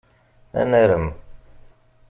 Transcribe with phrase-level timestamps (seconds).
[0.59, 1.07] Ad narem.